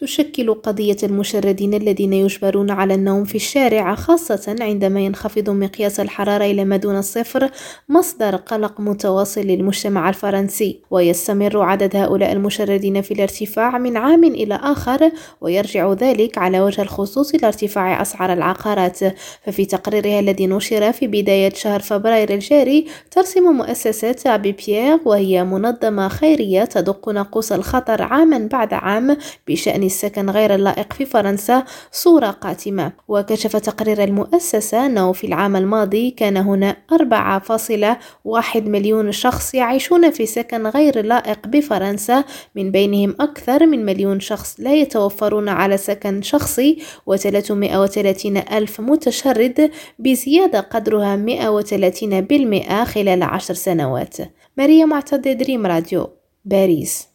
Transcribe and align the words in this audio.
تشكل 0.00 0.54
قضية 0.54 0.96
المشردين 1.02 1.74
الذين 1.74 2.12
يجبرون 2.12 2.70
على 2.70 2.94
النوم 2.94 3.24
في 3.24 3.34
الشارع 3.34 3.94
خاصة 3.94 4.56
عندما 4.60 5.00
ينخفض 5.00 5.50
مقياس 5.50 6.00
الحرارة 6.00 6.44
إلى 6.44 6.64
ما 6.64 6.76
دون 6.76 6.98
الصفر 6.98 7.50
مصدر 7.88 8.36
قلق 8.36 8.80
متواصل 8.80 9.40
للمجتمع 9.40 10.08
الفرنسي. 10.08 10.80
ويستمر 10.90 11.62
عدد 11.62 11.96
هؤلاء 11.96 12.32
المشردين 12.32 13.02
في 13.02 13.14
الارتفاع 13.14 13.78
من 13.78 13.96
عام 13.96 14.24
إلى 14.24 14.54
آخر 14.54 15.10
ويرجع 15.40 15.92
ذلك 15.92 16.38
على 16.38 16.60
وجه 16.60 16.82
الخصوص 16.82 17.34
إلى 17.34 17.46
ارتفاع 17.46 18.02
أسعار 18.02 18.32
العقارات. 18.32 18.98
ففي 19.44 19.64
تقريرها 19.64 20.20
الذي 20.20 20.46
نشر 20.46 20.92
في 20.92 21.06
بداية 21.06 21.52
شهر 21.54 21.80
فبراير 21.80 22.34
الجاري 22.34 22.86
ترسم 23.10 23.42
مؤسسة 23.42 24.16
أبي 24.26 24.52
بيير 24.52 24.98
وهي 25.04 25.44
منظمة 25.44 26.08
خيرية 26.08 26.64
تدق 26.64 27.08
ناقوس 27.08 27.52
الخطر 27.52 28.02
عاما 28.02 28.48
بعد 28.52 28.74
عام 28.74 29.16
بشأن 29.48 29.89
السكن 29.90 30.30
غير 30.30 30.54
اللائق 30.54 30.92
في 30.92 31.04
فرنسا 31.04 31.64
صورة 31.92 32.30
قاتمة. 32.30 32.92
وكشف 33.08 33.56
تقرير 33.56 34.04
المؤسسة 34.04 34.86
أنه 34.86 35.12
في 35.12 35.26
العام 35.26 35.56
الماضي 35.56 36.10
كان 36.10 36.36
هنا 36.36 36.76
4.1 36.92 38.56
مليون 38.56 39.12
شخص 39.12 39.54
يعيشون 39.54 40.10
في 40.10 40.26
سكن 40.26 40.66
غير 40.66 41.04
لائق 41.04 41.46
بفرنسا 41.46 42.24
من 42.54 42.70
بينهم 42.70 43.16
أكثر 43.20 43.66
من 43.66 43.84
مليون 43.84 44.20
شخص 44.20 44.56
لا 44.58 44.74
يتوفرون 44.74 45.48
على 45.48 45.76
سكن 45.76 46.22
شخصي 46.22 46.78
و330 47.10 48.52
ألف 48.52 48.80
متشرد 48.80 49.70
بزيادة 49.98 50.60
قدرها 50.60 51.16
130% 51.16 52.84
خلال 52.84 53.22
عشر 53.22 53.54
سنوات. 53.54 54.16
ماريا 54.56 54.84
معتد 54.84 55.38
دريم 55.38 55.66
راديو 55.66 56.08
باريس. 56.44 57.08